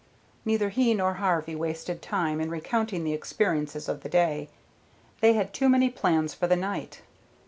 [0.45, 4.49] Neither he nor Harvey wasted time in recounting the experiences of the day;
[5.19, 7.03] they had too many plans for the night.